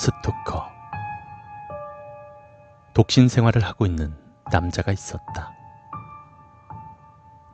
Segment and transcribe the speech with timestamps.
[0.00, 0.66] 스토커.
[2.94, 4.16] 독신 생활을 하고 있는
[4.50, 5.52] 남자가 있었다.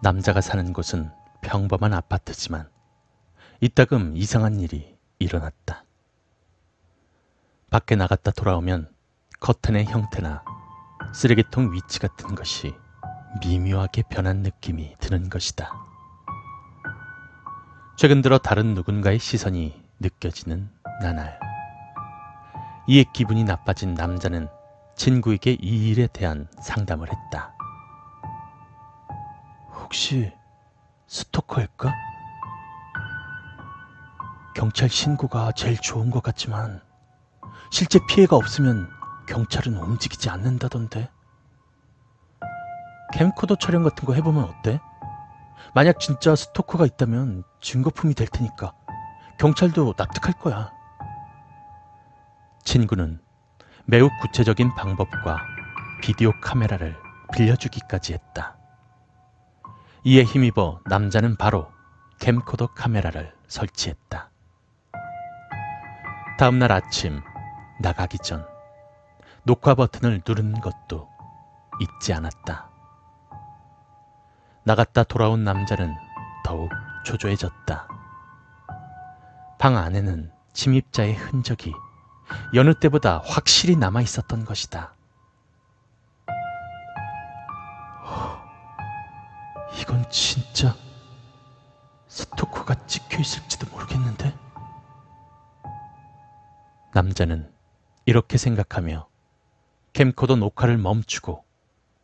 [0.01, 1.11] 남자가 사는 곳은
[1.41, 2.71] 평범한 아파트지만
[3.61, 5.83] 이따금 이상한 일이 일어났다.
[7.69, 8.95] 밖에 나갔다 돌아오면
[9.41, 10.45] 커튼의 형태나
[11.13, 12.73] 쓰레기통 위치 같은 것이
[13.45, 15.73] 미묘하게 변한 느낌이 드는 것이다.
[17.97, 20.71] 최근 들어 다른 누군가의 시선이 느껴지는
[21.03, 21.41] 나날.
[22.89, 24.49] 이에 기분이 나빠진 남자는
[24.95, 27.53] 친구에게 이 일에 대한 상담을 했다.
[29.75, 30.33] 혹시
[31.09, 31.93] 스토커일까?
[34.55, 36.81] 경찰 신고가 제일 좋은 것 같지만
[37.71, 38.89] 실제 피해가 없으면
[39.29, 41.11] 경찰은 움직이지 않는다던데.
[43.13, 44.81] 캠코더 촬영 같은 거 해보면 어때?
[45.75, 48.73] 만약 진짜 스토커가 있다면 증거품이 될 테니까
[49.39, 50.76] 경찰도 납득할 거야.
[52.67, 53.21] 친구는
[53.85, 55.39] 매우 구체적인 방법과
[56.03, 56.97] 비디오 카메라를
[57.33, 58.57] 빌려주기까지 했다.
[60.03, 61.71] 이에 힘입어 남자는 바로
[62.19, 64.31] 캠코더 카메라를 설치했다.
[66.39, 67.23] 다음날 아침
[67.81, 68.45] 나가기 전
[69.45, 71.09] 녹화 버튼을 누르는 것도
[71.81, 72.69] 잊지 않았다.
[74.65, 75.95] 나갔다 돌아온 남자는
[76.45, 76.69] 더욱
[77.05, 77.89] 초조해졌다.
[79.57, 81.73] 방 안에는 침입자의 흔적이
[82.55, 84.95] 여느 때보다 확실히 남아 있었던 것이다.
[89.81, 90.75] 이건 진짜
[92.09, 94.35] 스토커가 찍혀 있을지도 모르겠는데?
[96.95, 97.53] 남자는
[98.07, 99.07] 이렇게 생각하며
[99.93, 101.45] 캠코더 녹화를 멈추고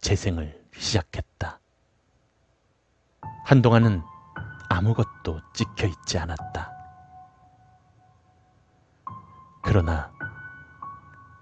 [0.01, 1.61] 재생을 시작했다.
[3.45, 4.03] 한동안은
[4.69, 6.72] 아무것도 찍혀 있지 않았다.
[9.73, 10.13] 그러나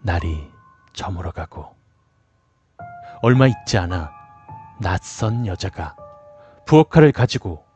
[0.03, 0.53] 날이
[0.93, 1.75] 저물어가고
[3.23, 4.13] 얼마 있지 않아
[4.79, 5.97] 낯선 여자가
[6.65, 7.67] 부엌칼을 가지고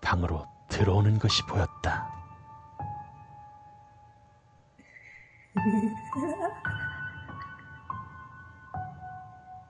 [0.00, 2.08] 방으로 들어오는 것이 보였다.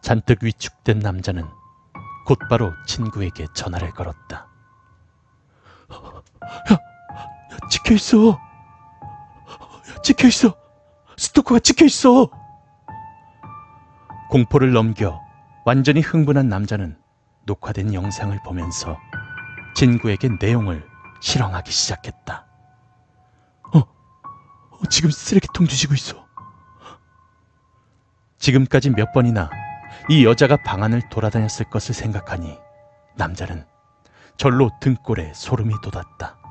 [0.02, 1.48] 잔뜩 위축된 남자는
[2.26, 4.48] 곧바로 친구에게 전화를 걸었다.
[6.70, 8.45] 야, 야 찍혀 있어.
[10.06, 10.54] 야, 찍혀 있어.
[11.16, 12.30] 스토커가 찍혀 있어.
[14.30, 15.20] 공포를 넘겨
[15.64, 16.96] 완전히 흥분한 남자는
[17.44, 18.98] 녹화된 영상을 보면서
[19.74, 20.86] 친구에게 내용을
[21.20, 22.46] 실황하기 시작했다.
[23.74, 26.24] 어, 어, 지금 쓰레기통 뒤지고 있어.
[28.38, 29.50] 지금까지 몇 번이나
[30.08, 32.56] 이 여자가 방 안을 돌아다녔을 것을 생각하니
[33.16, 33.66] 남자는
[34.36, 36.45] 절로 등골에 소름이 돋았다.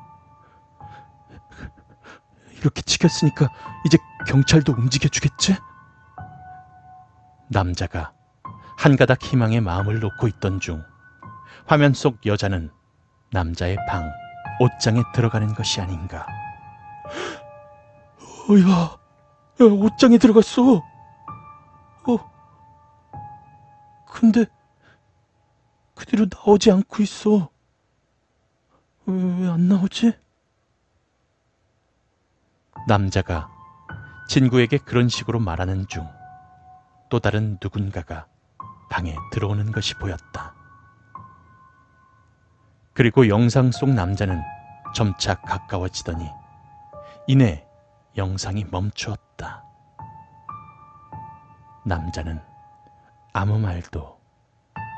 [2.66, 3.48] 이렇게 찍혔으니까
[3.86, 5.56] 이제 경찰도 움직여주겠지?
[7.48, 8.12] 남자가
[8.78, 10.84] 한 가닥 희망의 마음을 놓고 있던 중
[11.68, 12.72] 화면 속 여자는
[13.31, 14.12] 남자의 방
[14.59, 16.25] 옷장에 들어가는 것이 아닌가.
[18.50, 18.98] 어, 야,
[19.62, 20.78] 야, 옷장에 들어갔어.
[20.78, 22.31] 어.
[24.08, 24.46] 근데
[25.94, 27.50] 그 뒤로 나오지 않고 있어.
[29.08, 30.14] 왜 안 나오지?
[32.88, 33.50] 남자가
[34.28, 36.08] 친구에게 그런 식으로 말하는 중
[37.09, 38.28] 또 다른 누군가가
[38.90, 40.53] 방에 들어오는 것이 보였다.
[42.94, 44.41] 그리고 영상 속 남자는
[44.94, 46.30] 점차 가까워지더니
[47.28, 47.68] 이내
[48.18, 49.63] 영상이 멈추었다.
[51.86, 52.42] 남자는
[53.34, 54.19] 아무 말도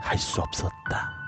[0.01, 1.26] 할 수 없었다.